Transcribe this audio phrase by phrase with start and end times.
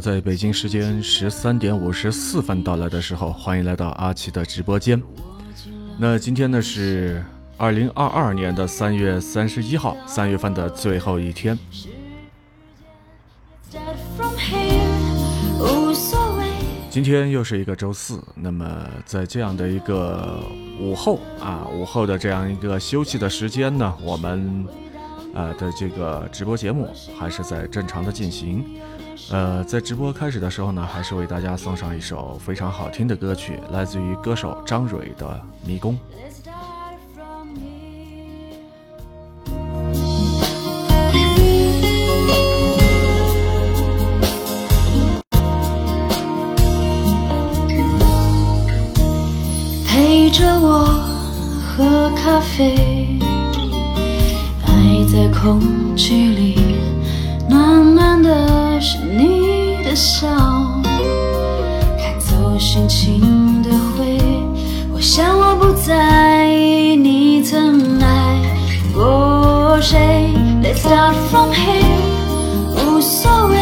[0.00, 5.00] 在北京时间十三点五十四分到来的时候，欢迎来到阿奇的直播间。
[5.98, 7.22] 那今天呢是
[7.58, 11.58] 二零二二年的三月三十一号，三月份的最后一天。
[16.88, 20.42] 今天又是一个周四，那么在这样的一个
[20.80, 24.66] 午后啊，午后的这样一个休息的时间呢，我们
[25.34, 26.88] 呃的这个直播节目
[27.18, 28.64] 还是在正常的进行。
[29.30, 35.94] 呃，在直播开始的时候呢，还是为大家送上一首非常好听的歌曲，来自于歌手张蕊的《迷宫》。
[49.86, 50.86] 陪着我
[51.64, 53.20] 喝咖啡，
[54.66, 56.74] 爱在空气里
[57.48, 58.69] 暖暖的。
[58.82, 60.26] 是你的笑，
[61.98, 64.18] 赶走心情的灰。
[64.90, 68.40] 我想我不在意你曾爱
[68.94, 70.30] 过谁。
[70.62, 71.84] Let's start from here，
[72.74, 73.58] 无所谓，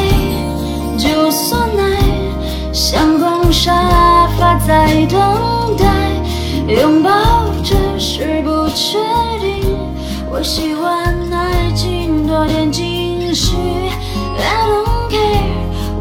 [0.96, 7.10] 就算爱，像空沙发在等待，拥抱
[7.64, 8.98] 着是不确
[9.40, 9.76] 定。
[10.30, 13.56] 我喜欢爱情多点惊喜。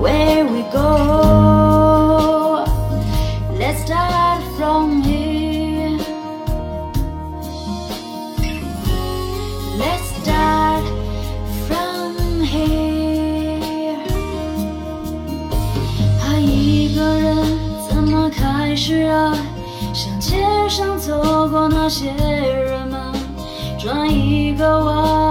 [0.01, 2.65] where we go.
[3.59, 5.99] Let's start from here.
[9.79, 10.85] Let's start
[11.69, 13.99] from here.
[16.25, 17.37] 爱一个人
[17.89, 19.37] 怎么开始爱？
[19.95, 20.37] 像街
[20.69, 23.13] 上走过那些人们，
[23.79, 25.26] 转一个弯，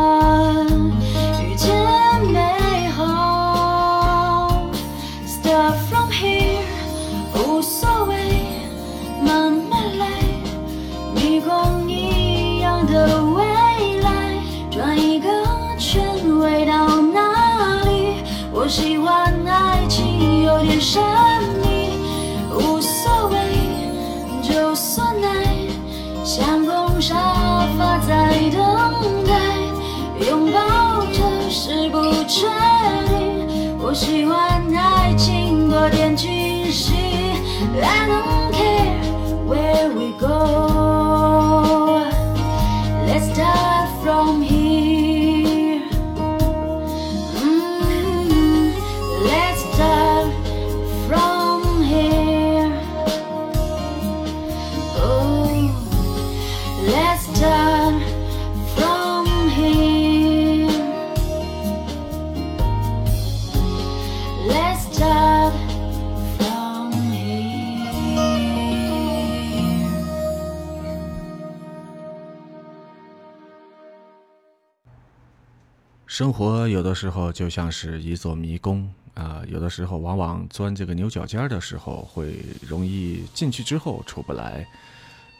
[76.16, 84.66] 生活有的时候就像是一座迷宫啊，有的时候往往钻这个牛角尖的时候会容易进去之后出不来，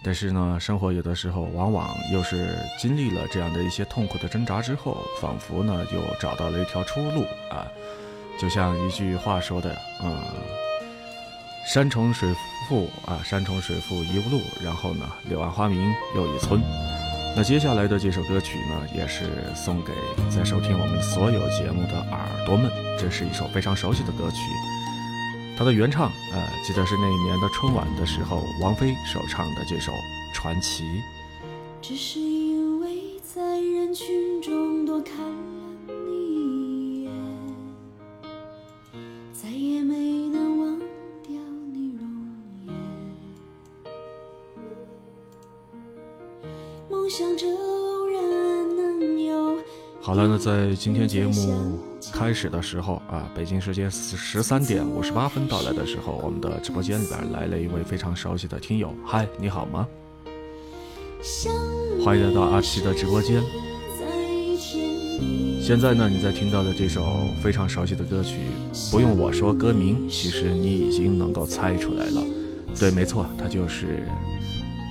[0.05, 7.67] 但是呢，生活有的时候往往又是经历了这样的一些痛苦的挣扎之后，仿佛呢又找到了一条出路啊，
[8.39, 10.23] 就像一句话说的，嗯，
[11.67, 12.29] 山重水
[12.69, 16.61] 复啊，山重水复疑无路，然后呢，柳暗花明又一村。
[17.37, 19.25] 那接下来的这首歌曲呢，也是
[19.55, 19.93] 送给
[20.35, 22.73] 在收听我们所有节目的耳朵们。
[22.99, 24.39] 这是一首非常熟悉的歌曲，
[25.55, 29.93] 它的原唱，呃，记得是那一年的春晚的时候，王菲首唱的这首
[30.33, 30.83] 《传奇》。
[31.83, 32.19] 只是
[50.47, 51.77] 在今天节目
[52.13, 58.95] 开始的时候啊，北京时间十三点五十八分到来的时候，我们的直播间里边来了一位非常熟悉的听友。
[59.05, 59.89] 嗨，你好吗？
[62.05, 63.43] 欢迎来到阿奇的直播间。
[65.61, 67.05] 现在呢，你在听到的这首
[67.43, 68.37] 非常熟悉的歌曲，
[68.93, 72.23] 不用我说歌名，其实你已经能够猜出来了。
[72.79, 74.07] 对，没错，它就是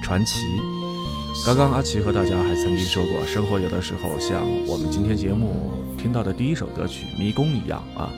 [0.03, 0.41] 《传奇》。
[1.43, 8.09] 刚刚阿奇和大家还曾经说过，生活有的时候像我们今天节目听到的第一首歌曲《迷宫》一样啊，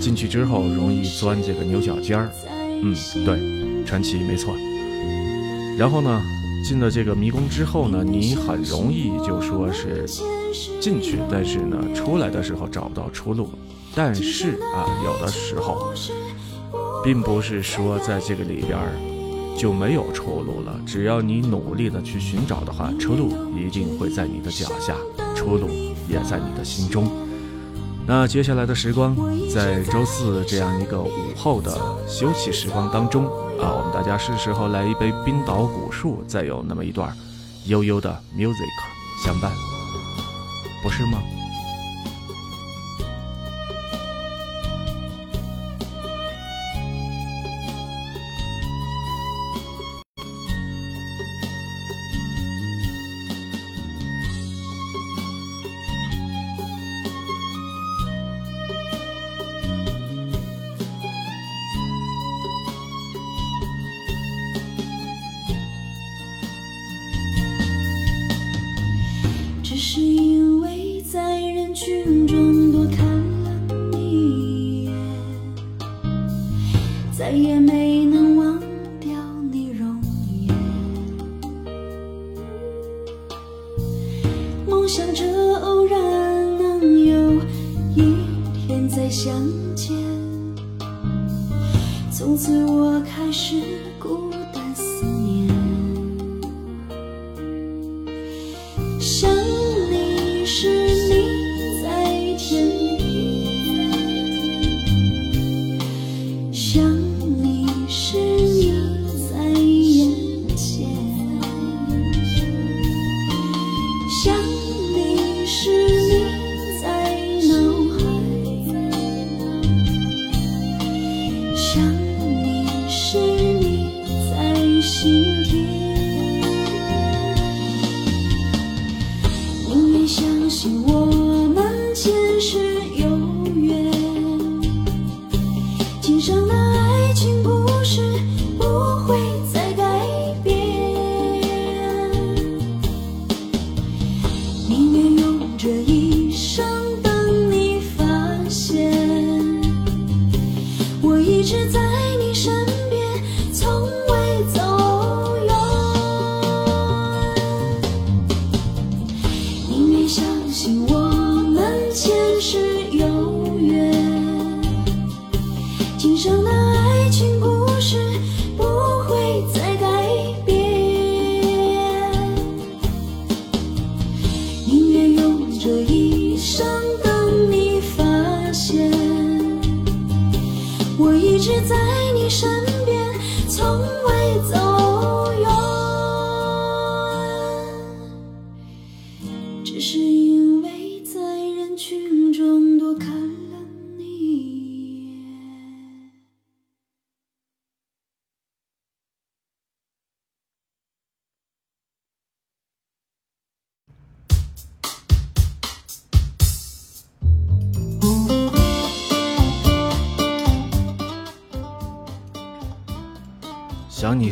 [0.00, 2.30] 进去之后容易钻这个牛角尖儿。
[2.82, 2.94] 嗯，
[3.24, 4.54] 对，传奇没错。
[5.78, 6.20] 然后呢，
[6.64, 10.04] 进了这个迷宫之后呢，你很容易就说是
[10.80, 13.48] 进去，但是呢，出来的时候找不到出路。
[13.94, 15.92] 但是啊，有的时候，
[17.02, 18.78] 并不是说在这个里边
[19.60, 20.74] 就没有出路了。
[20.86, 24.96] 只要你努力的去寻找的话，出路一定会在你的脚下，
[25.36, 25.68] 出路
[26.08, 27.06] 也在你的心中。
[28.06, 29.14] 那接下来的时光，
[29.52, 31.78] 在周四这样一个午后的
[32.08, 33.26] 休息时光当中
[33.60, 37.14] 啊，我们大家是时候来一杯冰岛古树，再有那么一段
[37.66, 38.54] 悠悠的 music
[39.22, 39.52] 相伴，
[40.82, 41.18] 不是吗？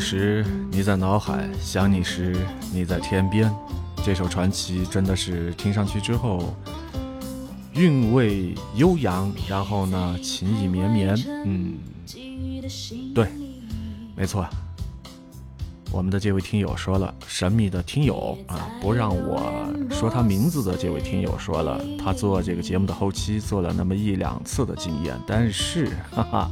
[0.09, 2.35] 时，你在脑海；想你时，
[2.73, 3.55] 你在天边。
[4.03, 6.55] 这首传奇真的是听上去之后，
[7.75, 11.15] 韵味悠扬，然后呢，情意绵绵。
[11.45, 11.75] 嗯，
[13.15, 13.29] 对，
[14.17, 14.47] 没错。
[15.93, 26.51] 我们的这位听友说了，神秘的听友啊，不让我说他名字的这位听友说了，他做这个节目的后期做了那么一两次的经验，但是，哈哈。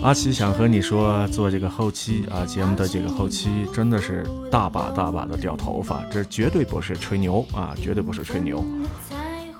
[0.00, 8.64] 阿奇想和你说，做这个后期啊，节目的这个后期真的是大把大把的掉头发，这绝对不是吹牛啊，绝对不是吹牛。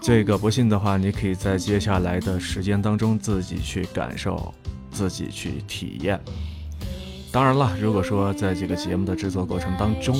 [0.01, 4.53] 这个不信的话，你可以在接下来的时间当中自己去感受，
[4.91, 6.21] 自己去体验。
[7.31, 10.17] 当然了，如果说在这个节目的制作过程当中，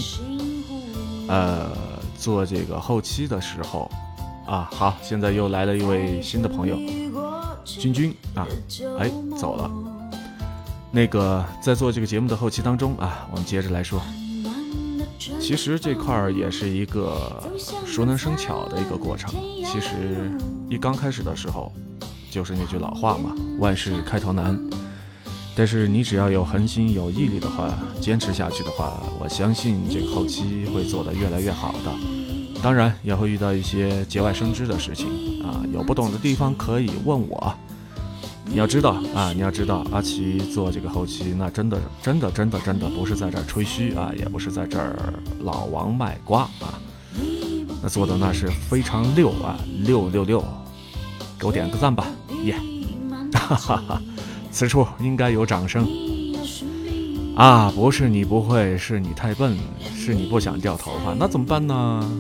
[1.27, 1.69] 呃，
[2.17, 3.91] 做这个后期的时候，
[4.47, 6.77] 啊，好，现在又来了一位新的朋友，
[7.65, 8.47] 君君啊，
[9.01, 9.69] 哎，走了。
[10.95, 14.01] 那个在做这个节目的后期当中啊，我们接着来说。
[15.41, 17.43] 其实这块儿也是一个
[17.87, 19.33] 熟能生巧的一个过程。
[19.65, 20.31] 其实
[20.69, 21.73] 一刚开始的时候，
[22.31, 24.59] 就是那句老话嘛，万事开头难。
[25.55, 31.93] 但是你只要有恒心、有毅力的话，坚持下去的话，我相信这个后期会做得越来越好的。
[32.63, 35.09] 当然也会遇到一些节外生枝的事情
[35.43, 37.55] 啊，有不懂的地方可以问我。
[38.53, 44.95] 你要知道啊，你要知道，阿奇做这个后期，那真的真的真的真的不是在这儿吹嘘啊，也不是在这儿
[45.41, 46.79] 老王卖瓜啊，
[47.83, 50.45] 那做的那是非常六啊，六六六，
[51.39, 52.07] 给我点个赞吧，
[52.45, 52.55] 耶，
[53.33, 54.03] 哈哈哈，
[54.51, 55.89] 此处应该有掌声
[57.35, 59.57] 啊，不是你不会，是你太笨，
[59.97, 62.13] 是你不想掉头发，那怎么办呢？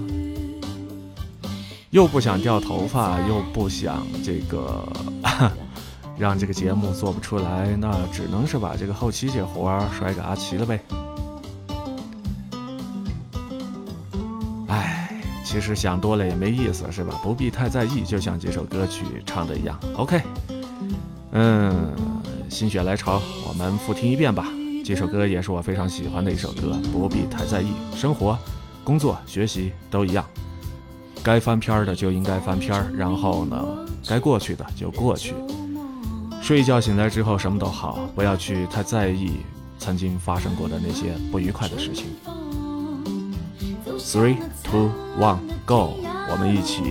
[1.91, 4.89] 又不想掉头发，又不想这个。
[6.19, 10.81] 让这个节目做不出来，那只能是把这个后期这活儿甩给阿奇了呗。
[14.69, 17.19] 哎，其实想多了也没意思，是吧？
[17.23, 19.79] 不必太在意，就像这首歌曲唱的一样。
[19.97, 20.21] OK，
[21.33, 21.93] 嗯，
[22.49, 24.47] 心血来潮，我们复听一遍吧。
[24.85, 26.77] 这首歌也是我非常喜欢的一首歌。
[26.93, 28.39] 不必太在意，生活、
[28.85, 30.25] 工作、学习都一样，
[31.23, 33.65] 该翻篇的就应该翻篇，然后呢，
[34.09, 35.35] 该过去的就过去。
[36.43, 39.37] 睡一觉醒来之后什么都好，不要去太在意
[39.79, 42.07] 曾经发生过的那些不愉快的事情。
[43.97, 45.95] Three, two, one, go！
[46.29, 46.83] 我们一起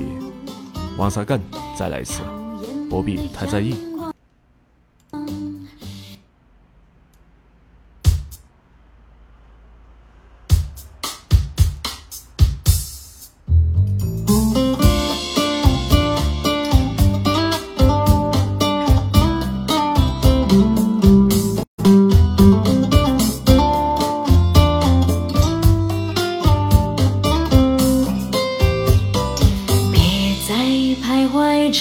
[0.98, 1.41] once again，
[1.77, 2.22] 再来一次，
[2.89, 3.75] 不必太在意。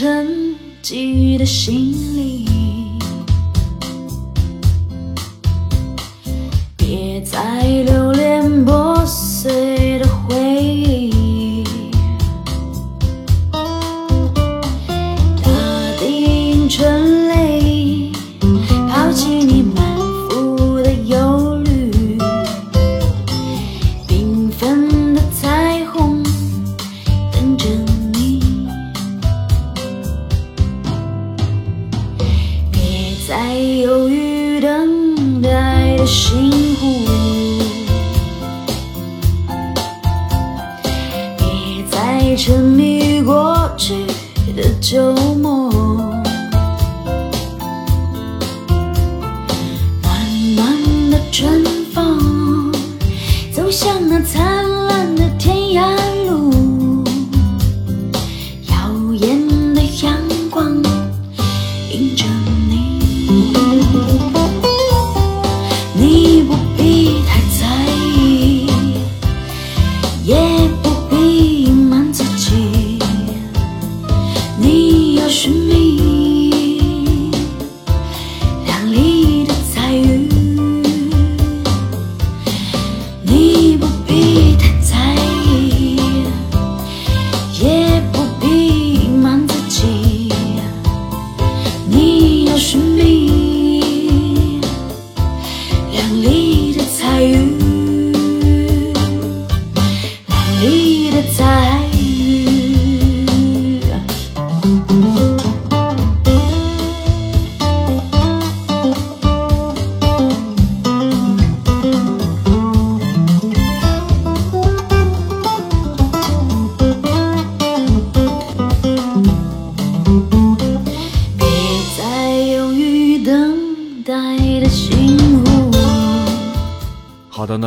[0.00, 2.10] 沉寂的心。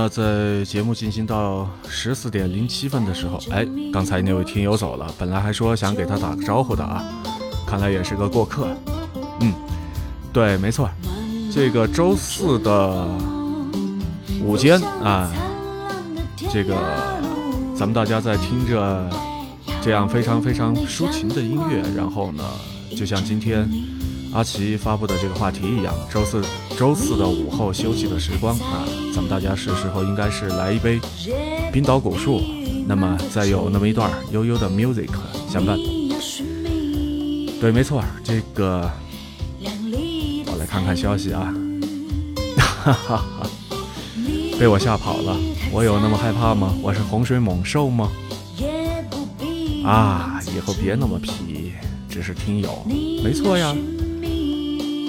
[0.09, 7.03] 在节目进行到十四点零七分的时候，哎，刚才那位听友走了，本来还说想给他打个招呼的啊，
[7.65, 8.67] 看来也是个过客。
[9.41, 9.53] 嗯，
[10.31, 10.89] 对，没错，
[11.53, 13.07] 这个周四的
[14.43, 15.31] 午间啊，
[16.51, 16.75] 这个
[17.75, 19.09] 咱们大家在听着
[19.81, 22.43] 这样非常非常抒情的音乐，然后呢，
[22.95, 23.69] 就像今天。
[24.33, 26.41] 阿奇发布的这个话题一样，周四
[26.75, 30.99] 周四的午后休息的时光啊，咱们大家是时候应该是来一杯
[31.71, 32.41] 冰岛古树，
[32.87, 35.09] 那么再有那么一段悠悠的 music
[35.47, 35.77] 相伴。
[37.61, 38.89] 对，没错，这个
[40.47, 41.53] 我来看看消息啊，
[42.57, 43.47] 哈哈哈，
[44.59, 45.37] 被我吓跑了，
[45.71, 46.73] 我有那么害怕吗？
[46.81, 48.11] 我是洪水猛兽吗？
[49.85, 51.73] 啊，以后别那么皮，
[52.09, 52.83] 只是听友，
[53.23, 53.75] 没错呀。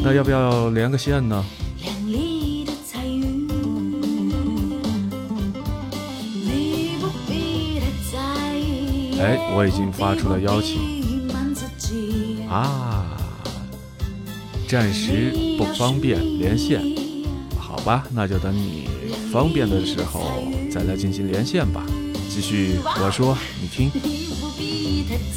[0.04, 1.42] 那要不要连个线呢？
[9.18, 11.26] 哎，我已经发出了邀请
[12.50, 13.16] 啊！
[14.68, 16.82] 暂时不方便连线，
[17.56, 18.86] 好吧，那就等你
[19.32, 21.86] 方便的时候再来进行连线吧。
[22.28, 23.90] 继续我说你听，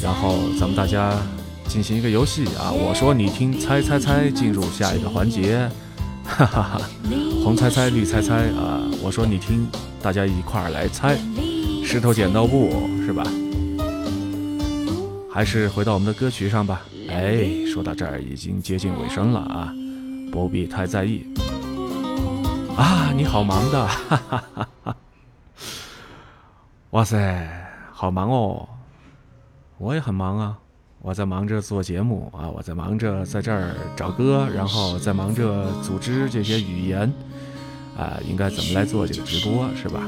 [0.02, 1.22] 然后咱们大家
[1.68, 5.70] 进行一个游戏啊，我说你听，猜猜猜，进入下一个环节，
[6.24, 6.80] 哈哈哈，
[7.44, 9.68] 红猜猜，绿猜猜啊，我说你听，
[10.02, 11.16] 大家一块儿来猜，
[11.84, 12.70] 石头剪刀布
[13.04, 13.22] 是吧？
[15.30, 16.80] 还是回到我们的歌曲上吧。
[17.08, 19.72] 哎，说到这儿已经接近尾声了啊，
[20.32, 21.24] 不必太在意。
[22.76, 24.96] 啊，你好忙的，哈哈哈哈！
[26.90, 27.46] 哇塞，
[27.92, 28.68] 好忙哦！
[29.76, 30.58] 我也很忙啊，
[31.00, 37.12] 我在忙着做节目啊，我在忙着在这儿找歌，然后在忙着组织这些语言
[37.96, 40.02] 啊，应该怎么来做这个直播是吧？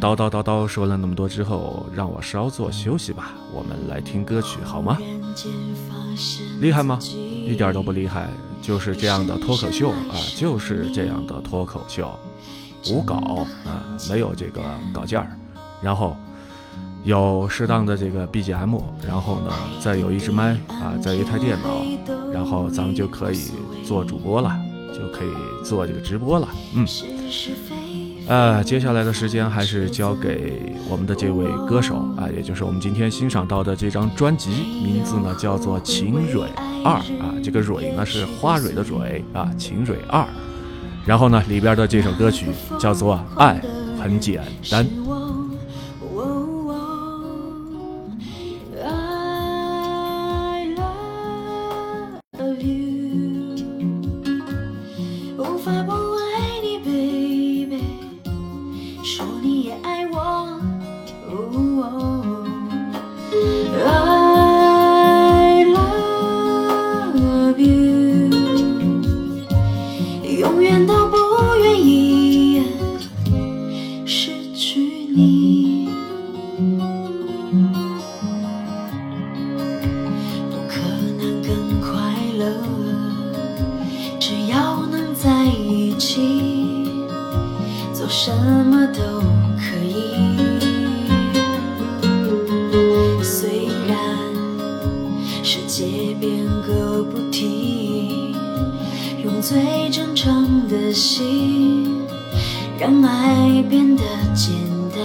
[0.00, 3.34] 叨叨叨叨说了那么多之后，让我稍作休息吧。
[3.52, 4.96] 我们来听歌曲好吗？
[6.60, 6.98] 厉害吗？
[7.02, 8.28] 一点都不厉害，
[8.62, 12.16] 就是这样的脱口秀啊，就是这样的脱口秀，
[12.90, 14.62] 无稿啊，没有这个
[14.92, 15.36] 稿件儿，
[15.82, 16.16] 然后
[17.08, 19.50] 有适当的这个 BGM，然后呢，
[19.80, 21.82] 再有一支麦啊，再一台电脑，
[22.30, 23.50] 然后咱们就可以
[23.82, 24.54] 做主播了，
[24.92, 25.30] 就可以
[25.64, 26.46] 做这个直播了。
[26.74, 26.86] 嗯。
[28.26, 34.50] 呃，接下来的时间还是交给我们的这位歌手啊，也就是我们今天欣赏到的这张专辑，
[34.84, 36.42] 名字呢叫做《情蕊
[36.84, 40.20] 二》啊，这个蕊呢是花蕊的蕊啊，《情蕊二》，
[41.06, 42.48] 然后呢里边的这首歌曲
[42.78, 43.58] 叫做《爱
[43.98, 44.84] 很简单》。
[99.48, 102.02] 最真诚的心，
[102.78, 104.02] 让爱变得
[104.34, 104.54] 简
[104.94, 105.00] 单。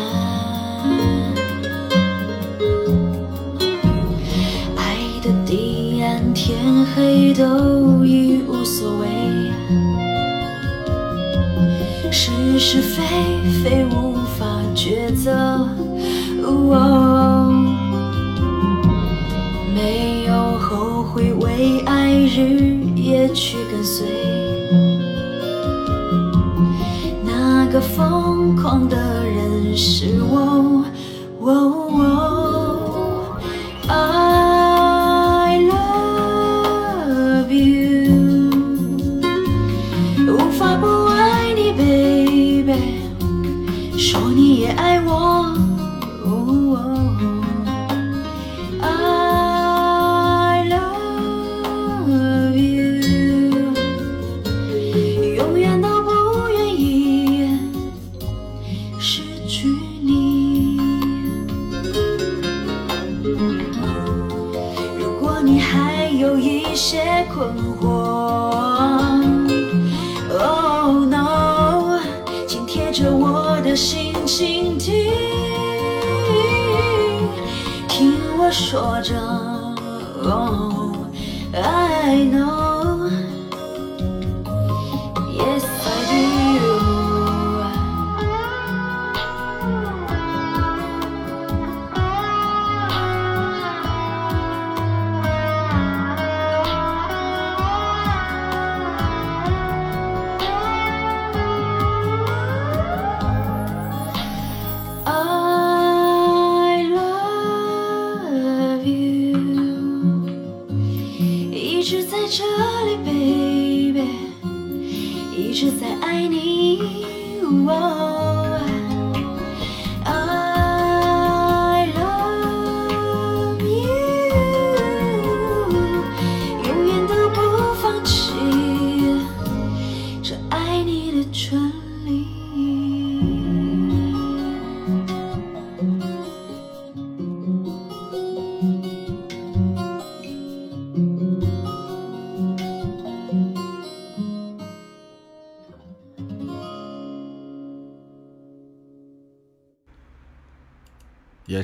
[4.75, 6.57] 爱的彼岸，天
[6.93, 9.07] 黑都已无所谓，
[12.11, 13.01] 是是非
[13.63, 15.31] 非无法抉择。
[16.43, 17.49] 哦，
[19.73, 24.32] 没有后悔，为爱日夜去跟随。
[27.73, 28.22] 个风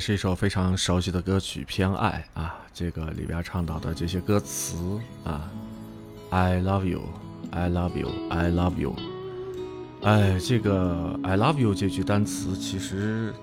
[0.00, 5.46] 也是一首非常熟悉的歌曲《偏爱》啊，这个里边唱到的这些歌词啊
[6.30, 7.02] ，I love you,
[7.50, 8.94] I love you, I love you。
[10.00, 13.34] 哎，这个 I love you 这句单词，其实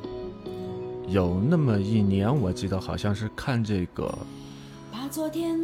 [1.08, 4.12] 有那么一年，我记得好像是看这个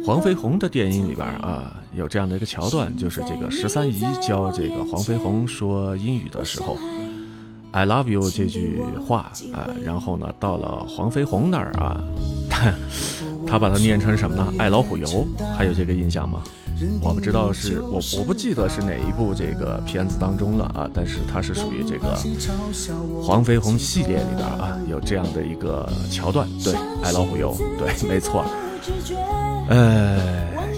[0.06, 6.78] 黄飞鸿的电影里边啊，有这样的一个桥段，就是这个十三姨教这个黄飞鸿说英语的时候。
[7.74, 12.00] I love you 这句话啊，然后呢，到了黄飞鸿那儿啊，
[12.48, 12.72] 他
[13.44, 14.54] 他把它念成什么呢？
[14.58, 15.26] 爱老虎油，
[15.58, 16.40] 还有这个印象吗？
[17.02, 22.16] 我不知道是我我不记得是哪一部这个片子当中了啊，但是它是属于这个
[23.20, 26.48] 黄飞鸿系列里边啊，有这样的一个桥段。
[26.62, 28.44] 对，爱老虎油，对，没错。
[29.68, 30.20] 呃，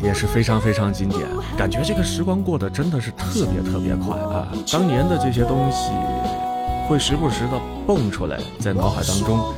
[0.03, 1.21] 也是非常非常经典，
[1.59, 5.91] 感觉这个时光过得真的是特别特别快啊，当年的这些东西。
[6.89, 9.53] 会时不时的蹦出来，在脑海当中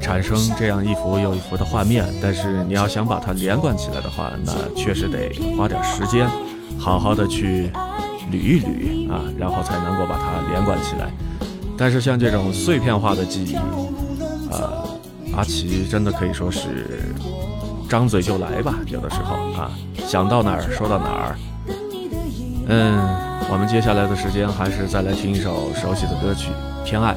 [0.00, 6.28] 产生这样一幅又一幅的画面，但是你要想把它连贯起来的话，那确实得花点时间，
[6.78, 7.70] 好好的去
[8.30, 11.10] 捋一捋啊，然后才能够把它连贯起来。
[11.78, 13.54] 但是像这种碎片化的记忆，
[14.50, 14.84] 呃，
[15.34, 17.14] 阿奇真的可以说是
[17.88, 19.70] 张嘴就来吧，有的时候啊，
[20.06, 21.36] 想到哪儿说到哪儿，
[22.68, 23.29] 嗯。
[23.52, 26.50] 我们接下来的时间还是再来听一首熟悉的歌曲
[26.84, 27.14] 《偏爱》。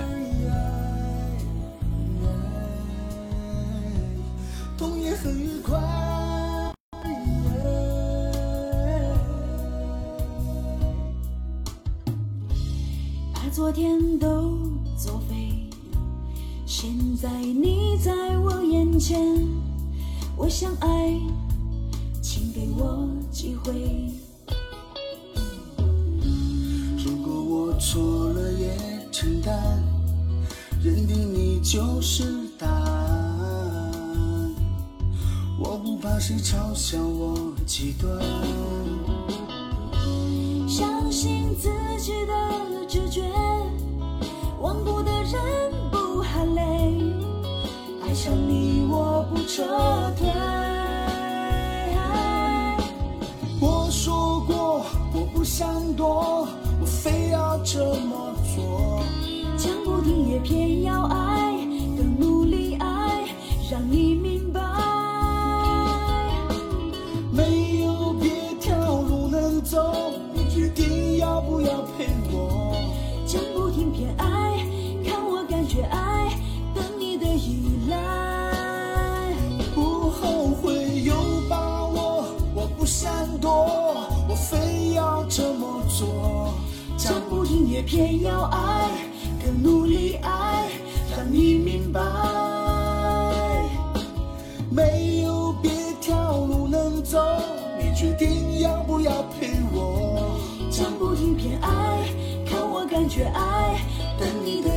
[103.04, 103.82] 感觉爱，
[104.18, 104.73] 等你的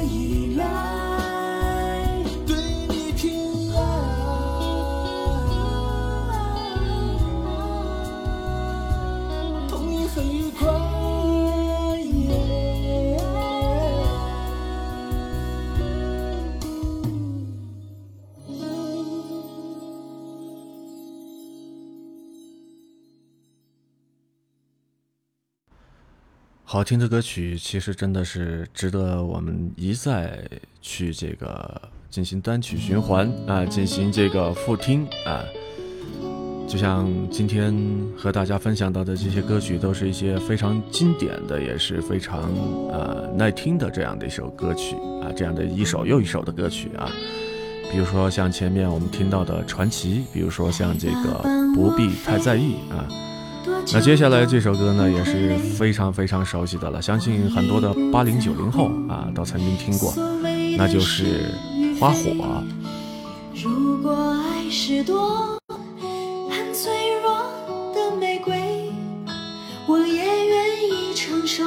[26.77, 30.39] 好听的歌曲，其实真的是值得我们一再
[30.83, 35.43] 去这个进行单曲循环啊，进行这个复听啊。
[36.69, 37.75] 就像今天
[38.15, 42.43] 和大家分享到的这些歌曲，都是一些非常经典的，也是非常
[42.91, 47.11] 呃耐听的这样的一首歌曲啊，这样的一首又一首的歌曲啊。
[47.91, 51.41] 比如说像前面我们听到的《传奇》，比如说像这个
[51.75, 53.09] 《不必太在意》啊。
[53.93, 60.13] 那接下来这首歌呢，也是非常非常熟悉的了，相信很多的八零九零后啊都曾经听过，
[60.77, 61.51] 那就是
[61.99, 62.31] 《花火》。
[63.63, 67.41] 如果爱是朵很脆弱
[67.95, 68.55] 的玫瑰，
[69.87, 71.65] 我也愿意承受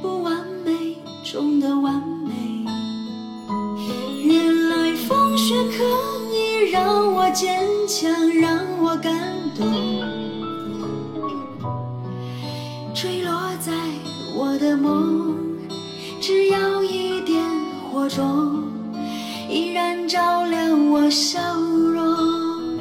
[0.00, 2.64] 不完美中的完美。
[4.22, 5.82] 原来风雪可
[6.32, 9.12] 以让我坚强，让我感
[9.56, 10.15] 动。
[14.38, 15.34] 我的梦，
[16.20, 17.42] 只要一点
[17.90, 18.64] 火种，
[19.48, 22.78] 依然照亮我笑容。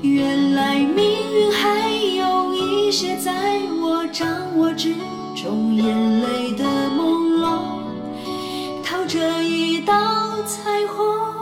[0.00, 4.94] 原来命运还有一些在我掌握之
[5.36, 5.84] 中，眼
[6.22, 6.64] 泪的
[6.96, 7.58] 朦胧，
[8.82, 9.92] 透着一道。
[10.44, 11.41] 彩虹。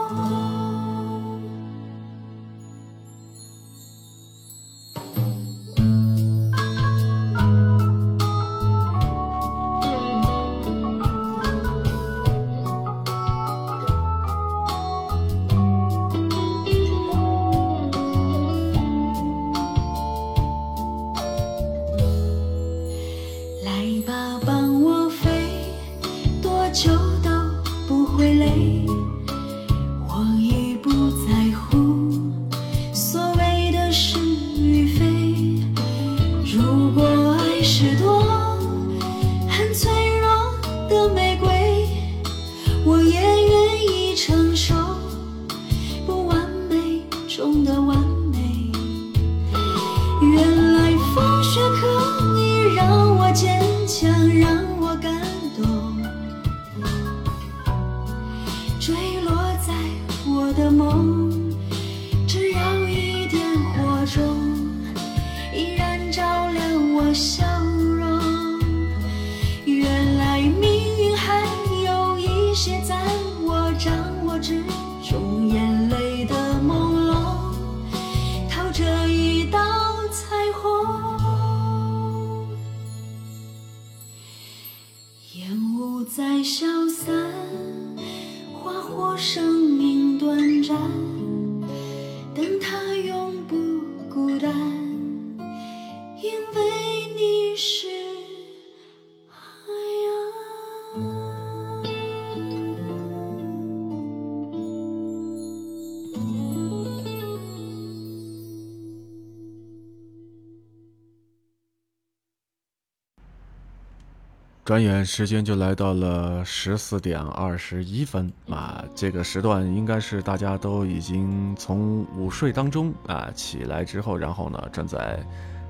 [114.71, 125.19] 转眼时间就来到了十四点二十一分啊，这个时段应该是大家都已经从午睡当中啊起来之后，然后呢正在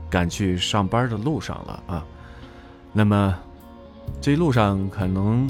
[0.08, 2.06] 赶去上班的路上了啊。
[2.94, 3.36] 那么
[4.22, 5.50] 这一路上可能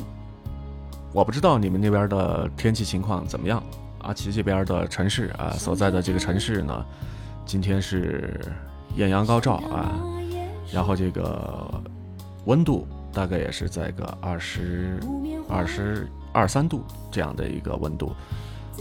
[1.11, 3.61] 我不知道你们那边的天气情况怎么样，
[4.03, 6.85] 阿奇这边的城市啊所在的这个城市呢，
[7.45, 8.39] 今天是
[8.95, 9.91] 艳阳高照啊，
[10.71, 11.83] 然后这个
[12.45, 12.87] 温度。
[13.13, 14.99] 大概也是在个二十
[15.49, 18.13] 二十二三度这样的一个温度，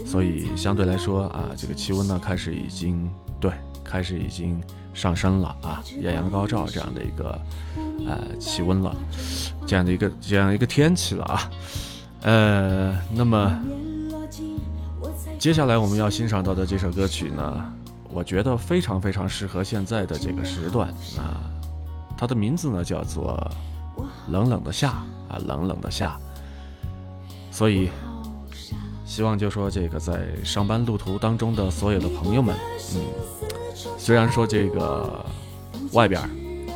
[0.05, 3.51] 所以相对来说啊，这个气温呢开始已经对
[3.83, 4.61] 开始已经
[4.93, 7.39] 上升了啊，艳阳高照这样的一个
[8.07, 8.95] 呃气温了，
[9.67, 11.51] 这样的一个这样一个天气了啊，
[12.21, 13.59] 呃，那么
[15.37, 17.73] 接下来我们要欣赏到的这首歌曲呢，
[18.09, 21.43] 我觉得非常非常适合现在的这个时段啊，
[22.17, 23.37] 它的名字呢叫做。
[24.29, 24.89] 冷冷的夏
[25.29, 26.17] 啊，冷冷的夏。
[27.51, 27.89] 所以，
[29.05, 32.55] 希望就说这个在上班路途当中的所有的朋友们，
[32.95, 33.01] 嗯，
[33.97, 35.25] 虽然说这个
[35.91, 36.21] 外边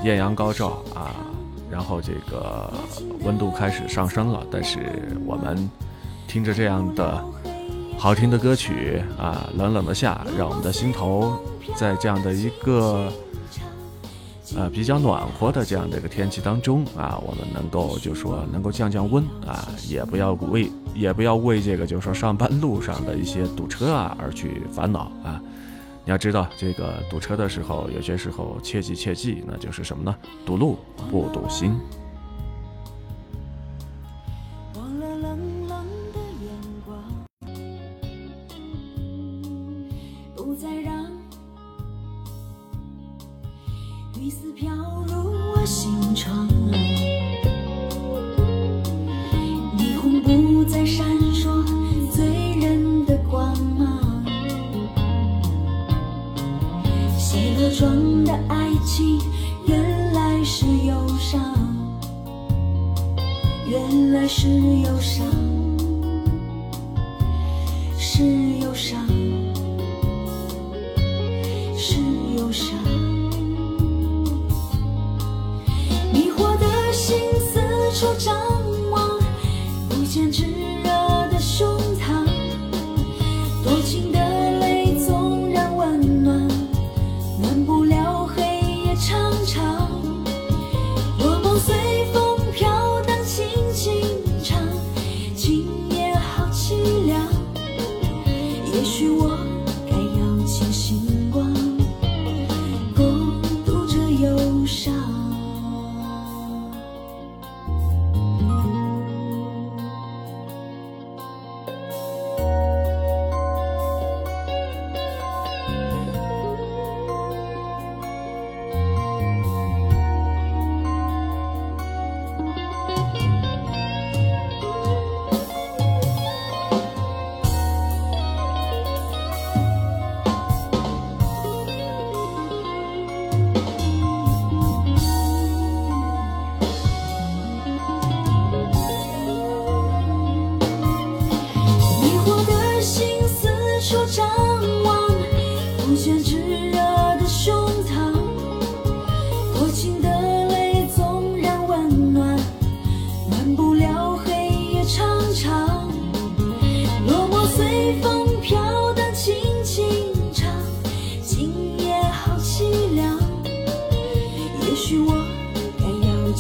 [0.04, 1.16] 艳阳高照啊，
[1.72, 2.72] 然后这个
[3.24, 5.70] 温度开始上升了，但是我们
[6.28, 7.24] 听着这样的
[7.98, 11.40] 好听的歌曲啊，冷冷的夏，让我们的心头
[11.76, 13.12] 在这样的一个。
[14.56, 25.42] 呃，比较暖和的这样的一个天气当中啊，我们能够就说能够降降温啊，也不要为也不要为这个就是说上班路上的一些堵车啊而去烦恼啊。
[26.04, 30.16] 你要知道，这个堵车的时候，有些时候切记切记，那就是什么呢？
[30.46, 30.78] 堵路
[31.10, 31.80] 不堵心。
[64.28, 65.45] 是忧伤，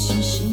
[0.07, 0.44] 相信。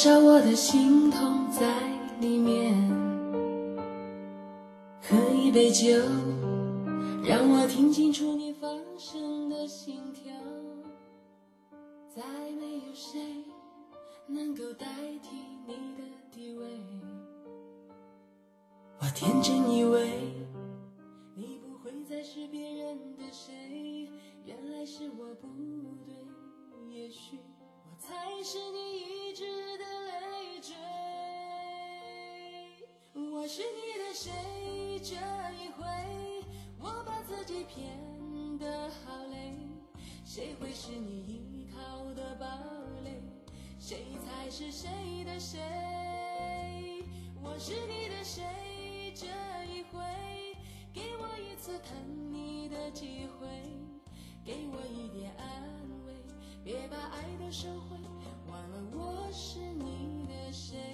[0.00, 1.78] 燃烧我的心痛在
[2.22, 2.74] 里面。
[5.02, 5.88] 喝一杯酒，
[7.22, 10.32] 让我听清楚你放声的心跳。
[12.08, 13.44] 再没有谁
[14.26, 14.86] 能够代
[15.22, 15.36] 替
[15.66, 16.64] 你的地位。
[19.00, 20.08] 我天真以为
[21.34, 24.08] 你不会再是别人的谁，
[24.46, 25.46] 原来是我不
[26.06, 26.14] 对，
[26.88, 27.36] 也许
[28.10, 29.44] 才是你一直
[29.78, 30.74] 的累赘。
[33.14, 34.32] 我是你的谁？
[34.98, 35.14] 这
[35.54, 35.86] 一回
[36.80, 37.96] 我把自己骗
[38.58, 39.54] 得好累，
[40.24, 42.48] 谁会是你依靠的堡
[43.04, 43.22] 垒？
[43.78, 44.88] 谁才是谁
[45.24, 45.60] 的谁？
[47.40, 49.14] 我是你的谁？
[49.14, 49.26] 这
[49.72, 50.00] 一回，
[50.92, 51.94] 给我一次疼
[52.32, 53.46] 你的机会，
[54.44, 55.62] 给我一点安
[56.04, 56.12] 慰，
[56.64, 57.89] 别把爱都收回，
[59.00, 60.89] 我是你的谁。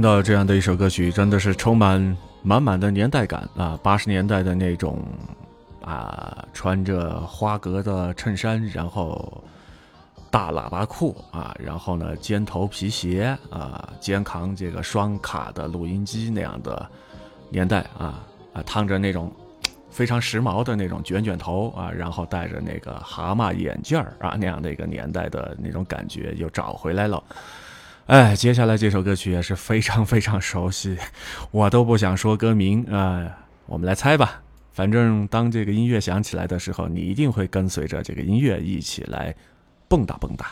[0.00, 3.78] 听到这样的一首歌曲，真的是充满满满的年代感啊！
[3.82, 4.98] 八十年代的那种
[5.84, 9.44] 啊，穿着花格的衬衫，然后
[10.30, 16.88] 大喇叭裤啊，然后呢尖头皮鞋啊，肩扛这个双卡的录音机那样的
[17.50, 18.24] 年代啊
[18.54, 19.30] 啊，烫着那种
[19.90, 27.22] 非常时髦的那种卷卷头啊，然后戴着那个蛤蟆眼镜儿啊，那样的一个年代的那种感觉又找回来了。
[28.10, 30.98] 哎，接下来这首歌曲也是非常非常熟悉，
[31.52, 34.42] 我都不想说歌名啊，我们来猜吧。
[34.72, 39.32] 反正当这个音乐响起来的时候，你一定会跟随着这个音乐一起来
[39.86, 40.44] 蹦跶蹦跶。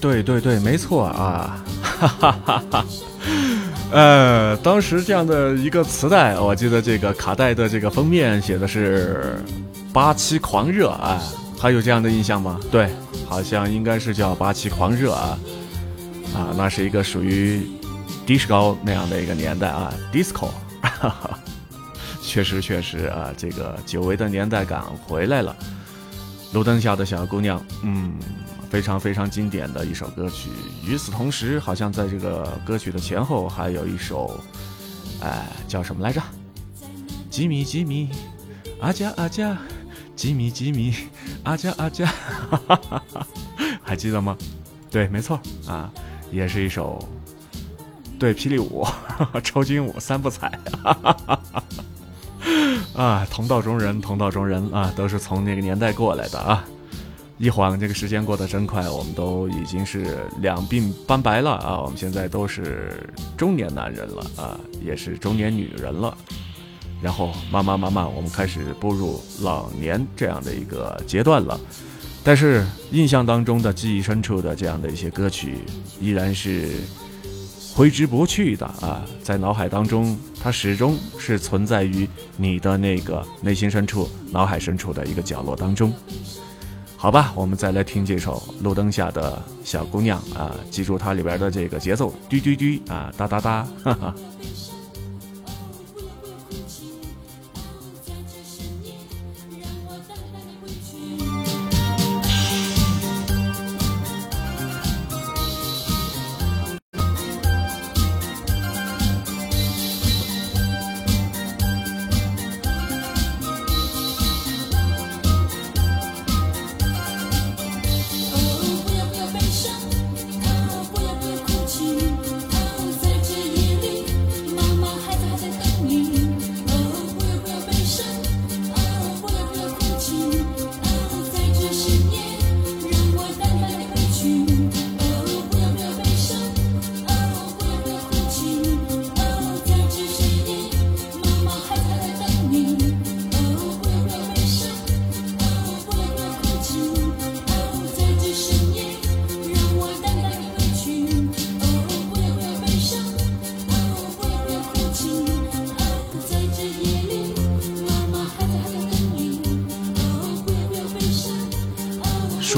[0.00, 2.84] 对对对，没错啊，哈哈哈哈。
[3.92, 9.36] 呃，当时这样的一个磁带，我记得这个卡带的这个封面写的是
[9.92, 11.20] “八七狂热”啊，
[11.58, 12.58] 还有这样的印象吗？
[12.70, 12.88] 对，
[13.28, 15.38] 好像应该是叫“八七狂热”啊，
[16.34, 17.66] 啊，那是一个属于
[18.26, 20.48] disco 那样的一个年代啊，disco，
[22.22, 25.54] 确实确实啊，这个久违的年代感回来了。
[26.52, 28.12] 路灯下的小姑娘，嗯。
[28.70, 30.48] 非常非常经典的一首歌曲。
[30.86, 34.38] 与此同时，好像在这个歌曲的前后还有一首，
[35.20, 36.22] 哎，叫什么来着？
[37.28, 38.08] 吉米吉米，
[38.80, 39.58] 阿加阿加，
[40.14, 40.94] 吉米吉米，
[41.42, 42.12] 阿加阿加，
[43.82, 44.36] 还记得吗？
[44.90, 45.90] 对，没错啊，
[46.30, 46.98] 也是一首
[48.18, 48.86] 对霹雳舞、
[49.42, 50.58] 抽筋舞三不踩。
[52.94, 56.64] 啊，同道中人，同道中人啊，都是从那个年代过来的啊。
[57.42, 61.80] 一晃，这个时间过得真快，我们都已经是两鬓斑白了啊！
[61.80, 66.14] 我们现在都是中年男人了啊，也是中年女人了。
[67.00, 71.58] 然后慢慢慢慢，我们开始步入老年这样的一个阶段了。
[72.22, 75.64] 但是印象当中的记忆深处的这样的一些歌曲，
[75.98, 76.68] 依然是
[77.74, 85.90] 挥之不去的啊，在脑海当中，它始终是存在于你的那个内心深处、脑海深处的一个角落当中。
[87.00, 94.14] 好吧，我们再来听这首《路灯下的小姑娘》啊，记住它里边的这个节奏，嘟嘟嘟啊，哒哒哒，哈哈。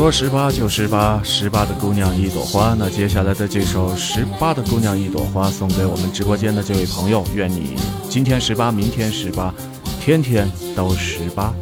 [0.02, 2.74] 说十八就十八，十八的姑娘一朵花。
[2.76, 7.76] 那接下来的这首《十八的姑娘一朵花》送给我们直播间的这位朋友，愿你
[8.10, 9.54] 今天十八，明天十八，
[10.00, 11.54] 天天都十八。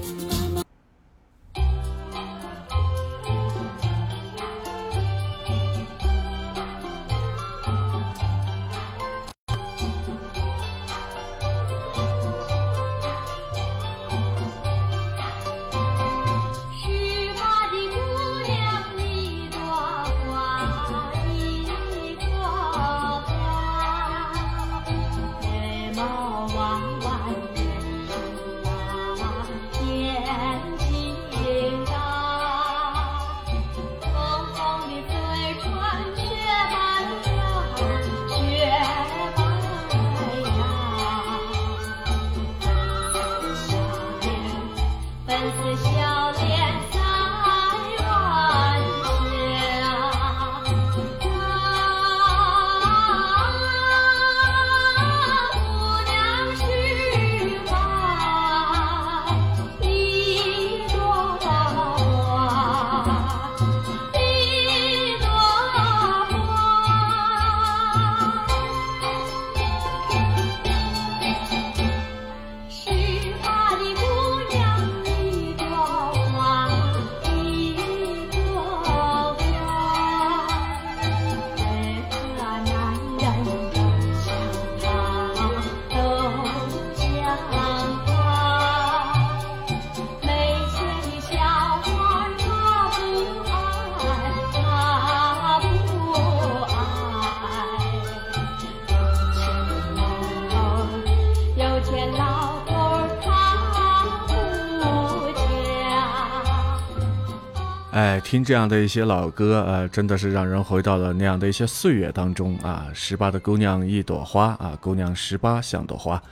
[108.30, 112.86] 听这样的一些老歌，呃，真的是让人回到了那样的一些岁月当中啊。
[112.94, 116.22] 十八的姑娘一朵花啊，姑娘十八像朵花。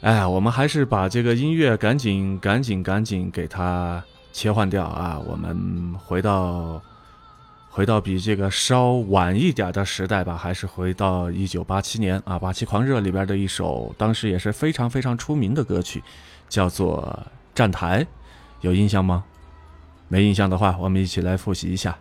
[0.00, 5.16] 哎，我们还是把这个音乐赶紧、赶紧、赶紧给它切换掉啊。
[5.28, 6.82] 我们回到
[7.70, 16.02] 回到比这个稍晚一点的时代吧，还是回到一九八七年啊，《八七狂热》里边的一首，当时也是非常非常出名的歌曲，
[16.48, 17.16] 叫做
[17.54, 18.02] 《站台》，
[18.60, 19.22] 有印象吗？
[20.08, 21.96] 没印象的话，我们一起来复习一下。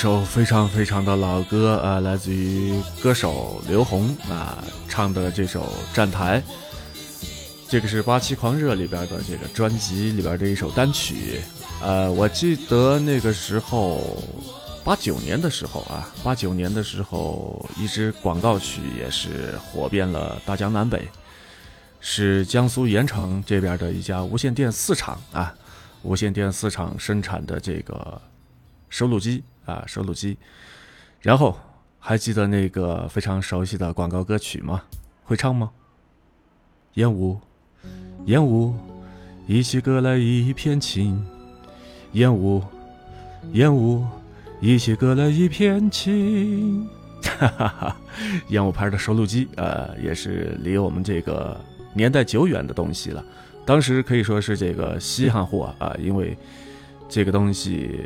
[0.00, 2.72] 首非常非常的老歌啊，来自于
[3.02, 5.62] 歌手刘虹啊唱的这首
[5.94, 6.40] 《站台》，
[7.68, 11.42] 这个是《八七狂热》里边的这个专辑里边的一首单曲。
[11.82, 14.16] 呃，我记得那个时候，
[14.82, 21.06] 八九年的时候啊，八九年的时候，一支广告曲也是火遍了大江南北，
[22.00, 25.54] 是江苏盐城这边的一家无线电四厂啊。
[26.00, 28.18] 无线电四厂生产的这个
[28.88, 30.36] 收录机啊，收录机。
[31.20, 31.56] 然后
[31.98, 34.82] 还记得那个非常熟悉的广告歌曲吗？
[35.24, 35.70] 会唱吗？
[36.94, 37.38] 烟雾，
[38.26, 38.74] 烟雾，
[39.46, 41.24] 一起割来一片情。
[42.12, 42.62] 烟雾，
[43.52, 44.04] 烟雾，
[44.60, 46.88] 一起割来一片情。
[47.22, 47.96] 哈哈哈，
[48.48, 51.58] 烟雾牌的收录机，呃，也是离我们这个
[51.94, 53.24] 年代久远的东西了。
[53.64, 56.36] 当时可以说是这个稀罕货啊，因为
[57.08, 58.00] 这个东西，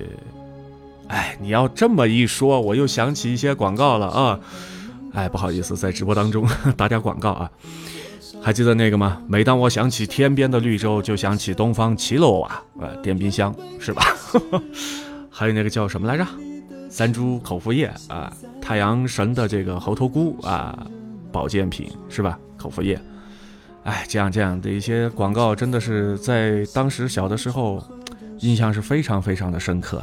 [1.09, 4.41] 哎，你要这么一说，我又想起一些广告了啊，
[5.13, 6.47] 哎，不好意思，在直播当中
[6.77, 7.51] 打点广告啊，
[8.43, 9.23] 还记得那个吗？
[9.29, 14.03] 每当我想起天边的绿洲，就想起东方奇洛瓦，呃，电冰箱是吧？
[15.31, 16.27] 还有那个叫什么来着？
[16.89, 20.87] 三株口服液啊，太阳神的这个猴头菇啊，
[21.33, 22.39] 保健品是吧？
[22.57, 22.99] 口服液。
[23.83, 27.83] 哎，这样这样的一些广告，真的是在当时小的时候，
[28.41, 30.03] 印象是非常非常的深刻。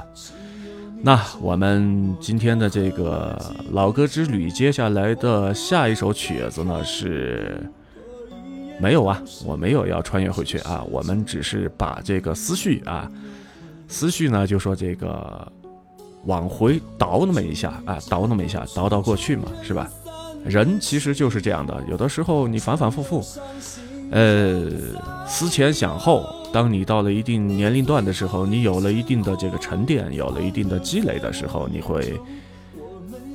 [1.04, 3.36] 那我们今天的这个
[3.72, 7.60] 老歌之旅，接下来的下一首曲子呢是，
[8.80, 13.12] 没有啊，我没有要穿越回去啊，我们只是把这个思绪啊，
[13.88, 15.52] 思绪呢就说这个
[16.26, 19.90] 往回倒那么一下啊，倒那么一下，倒到过去嘛，是吧？
[20.46, 23.26] 人其实就是这样的，有的时候你反反复复，
[24.12, 24.70] 呃，
[25.28, 26.41] 思前想后。
[26.54, 32.20] 当你到了一定年龄段的时候，你有了一定的这个沉淀，有了一定的积累的时候，你会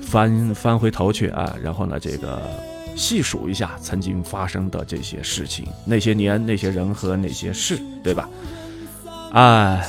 [0.02, 2.42] 翻翻回头去啊，然后呢，这个
[2.94, 8.28] 细数一下曾经发生的这些事情，那些年、那些人和那些事，对吧？
[9.32, 9.86] 哎，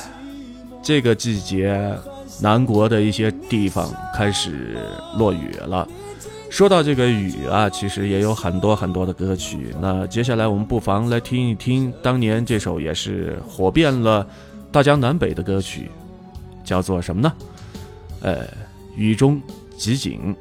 [0.81, 1.93] 这个季节，
[2.41, 4.77] 南国的一些地方开始
[5.17, 5.87] 落雨了。
[6.49, 9.75] 说到这个雨啊，其实也有很多很多的歌曲。
[9.81, 14.25] 那接下来我们不妨来听一听当年这首也是火遍了
[14.71, 15.89] 大江南北的歌曲，
[16.63, 17.33] 叫做什么呢？
[18.21, 18.47] 呃，
[18.95, 19.41] 雨中
[19.77, 20.35] 集锦。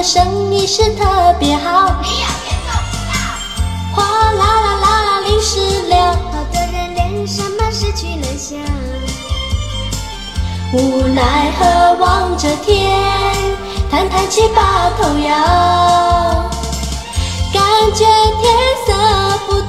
[0.00, 1.04] 的生意是特
[1.38, 1.94] 别好。
[3.94, 8.56] 哗啦啦啦，淋湿了，好多人脸上满是去了笑。
[10.72, 12.98] 无奈何望着天，
[13.90, 15.34] 叹叹气，把头摇。
[17.52, 18.06] 感觉
[18.40, 18.94] 天色
[19.48, 19.60] 不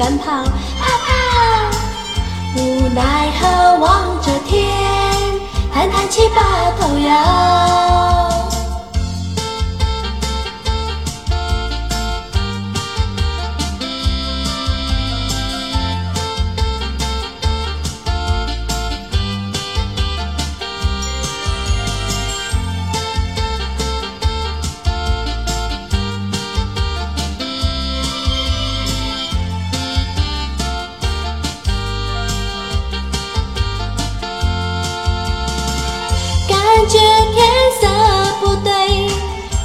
[0.00, 0.32] 不敢跑，
[0.80, 1.10] 怕怕，
[2.56, 4.66] 无奈何望着天，
[5.74, 6.40] 叹叹气，把
[6.80, 8.29] 头摇。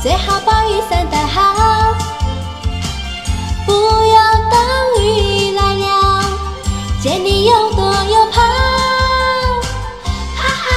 [0.05, 1.95] 最好把雨伞带好，
[3.65, 6.29] 不要等雨来了，
[7.01, 8.39] 见你又躲又跑。
[10.35, 10.69] 哈哈，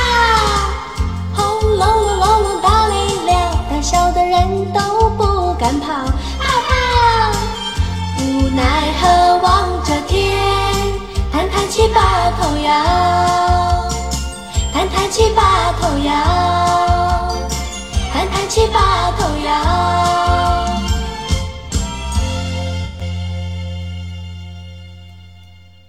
[1.36, 2.94] 轰隆隆隆隆打雷
[3.26, 3.30] 了，
[3.68, 5.92] 胆小的人都不敢跑。
[6.38, 7.30] 怕怕，
[8.22, 10.38] 无奈何望着天，
[11.30, 12.72] 叹叹气把头摇，
[14.72, 16.14] 叹叹气把头摇，
[18.58, 19.52] 叹叹气把头摇。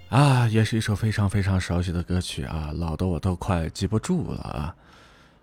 [0.09, 4.75] 啊，也是一首非常非常熟悉的歌曲啊，老的我都快记不住了啊。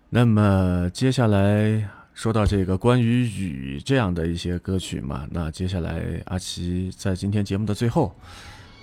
[0.09, 8.13] 那么接下来说到这个关于雨这样的一些歌曲嘛，那接下来阿奇在今天节目的最后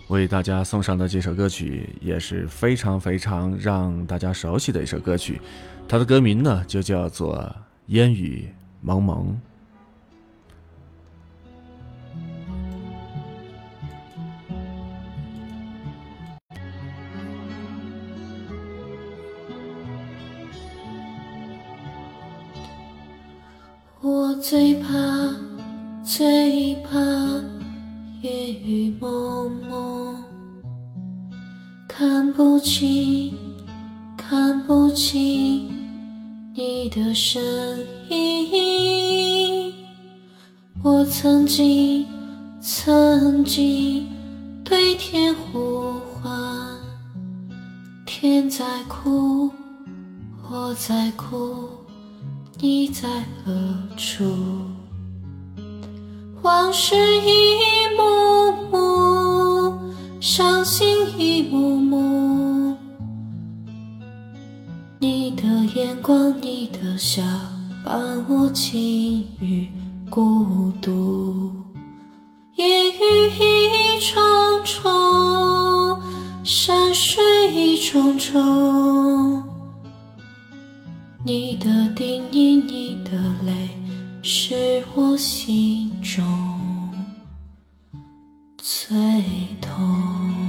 [0.08, 5.40] 为大家送上的这首歌曲也是非常非常让大家熟悉的一首歌曲，
[5.88, 7.36] 它的歌名呢就叫做
[7.88, 8.48] 《烟雨
[8.80, 9.28] 蒙蒙》。
[24.00, 24.88] 我最怕，
[26.02, 26.98] 最怕
[28.22, 30.24] 烟雨蒙蒙，
[31.86, 33.34] 看不清，
[34.16, 35.73] 看不清
[36.56, 39.74] 你的身影。
[40.84, 42.06] 我曾经，
[42.60, 44.06] 曾经
[44.62, 46.32] 对天呼唤，
[48.06, 49.50] 天在哭，
[50.48, 51.68] 我在哭。
[52.60, 53.08] 你在
[53.44, 53.52] 何
[53.96, 54.24] 处？
[56.42, 57.58] 往事一
[57.96, 59.76] 幕幕，
[60.20, 60.86] 伤心
[61.18, 62.43] 一幕幕。
[65.06, 65.42] 你的
[65.74, 67.22] 眼光，你的笑，
[67.84, 69.68] 伴我轻于
[70.08, 71.52] 孤独。
[72.54, 74.18] 烟雨一重
[74.64, 76.00] 重，
[76.42, 79.42] 山水一重重。
[81.22, 83.10] 你的叮咛，你的
[83.44, 83.68] 泪，
[84.22, 86.24] 是我心中
[88.56, 88.96] 最
[89.60, 90.43] 痛。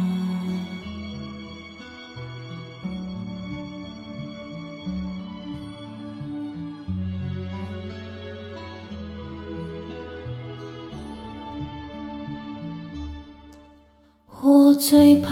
[14.75, 15.31] 最怕，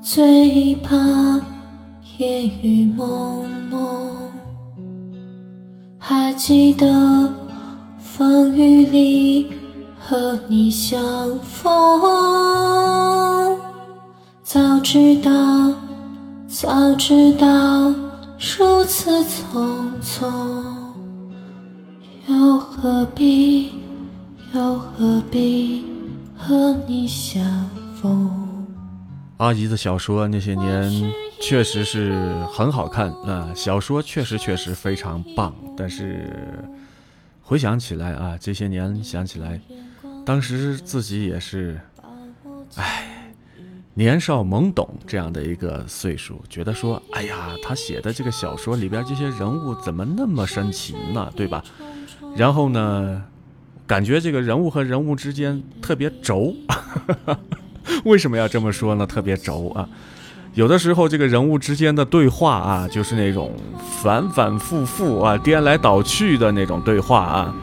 [0.00, 0.96] 最怕
[2.18, 4.30] 烟雨蒙蒙。
[5.98, 7.30] 还记得
[7.98, 9.48] 风雨里
[9.98, 10.98] 和你相
[11.40, 11.70] 逢，
[14.42, 15.30] 早知道，
[16.48, 17.90] 早知道
[18.38, 20.26] 如此匆匆，
[22.28, 23.72] 又何必，
[24.54, 25.84] 又何必
[26.34, 27.85] 和你相逢？
[29.38, 35.54] 阿姨的小说那些年确实是很好看，啊、小说确实确实非常棒。
[35.76, 36.30] 但是
[37.42, 39.60] 回想起来啊，这些年想起来，
[40.24, 41.78] 当时自己也是，
[42.76, 43.32] 哎，
[43.92, 51.30] 年少懵懂这样的一个岁数，觉得说，哎呀，他写的这个小说里边这些人物怎么那么深情呢？
[51.36, 51.62] 对吧？
[52.34, 53.22] 然后呢，
[53.86, 56.54] 感觉这个人物和人物之间特别轴。
[58.04, 59.06] 为什么要这么说呢？
[59.06, 59.88] 特别轴啊！
[60.54, 63.54] 有的时候这个人物之间的对话啊，就是那种
[64.02, 67.54] 反反复复啊、颠来倒去的那种对话啊。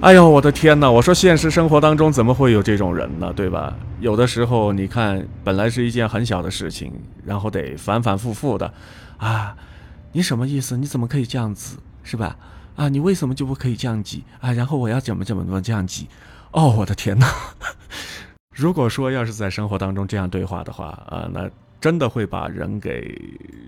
[0.00, 0.90] 哎呦，我的天哪！
[0.90, 3.32] 我说现实生活当中怎么会有这种人呢？
[3.34, 3.74] 对吧？
[4.00, 6.92] 有的时候你看，本来是一件很小的事情，
[7.24, 8.72] 然后得反反复复的
[9.16, 9.56] 啊。
[10.12, 10.76] 你什么意思？
[10.76, 11.78] 你怎么可以这样子？
[12.02, 12.36] 是吧？
[12.76, 14.52] 啊，你为什么就不可以这样挤啊？
[14.52, 16.06] 然后我要怎么怎么怎么这样挤？
[16.52, 17.26] 哦，我的天哪！
[18.54, 21.50] 如果说要是在生活当中这样对话的话啊，那
[21.80, 23.20] 真的会把人给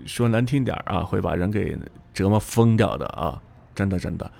[0.05, 1.77] 说难听点啊，会把人给
[2.13, 3.39] 折磨疯掉的啊，
[3.75, 4.31] 真的真的。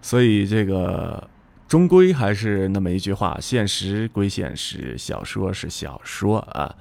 [0.00, 1.28] 所以这个
[1.68, 6.74] 终归还是那么一句话：现实归现实，小说是小说啊。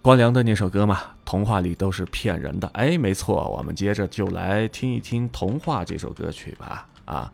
[0.00, 2.68] 光良的那首歌嘛，童话里都是骗人的。
[2.68, 6.86] 哎，没错，我们接着就来听一听《童话》这首歌曲吧。
[7.06, 7.32] 啊。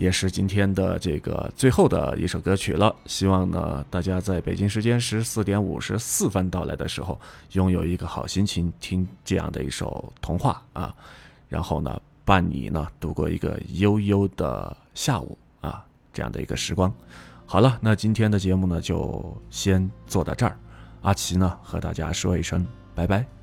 [0.00, 2.96] 也是今天的这个最后的一首歌曲了。
[3.04, 7.20] 希望呢，大家在北京时间十四点五十四分到来的时候，
[7.52, 10.94] 拥有一个好心情，听这样的一首童话啊，
[11.50, 15.84] 然后呢，伴你呢度过一个悠悠的下午啊，
[16.14, 16.90] 这样的一个时光。
[17.44, 20.56] 好了，那今天的节目呢，就先做到这儿。
[21.02, 23.39] 阿奇呢，和大家说一声拜拜。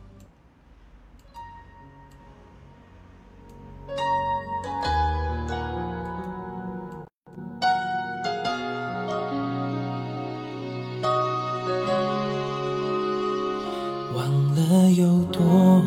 [14.98, 15.80] 有多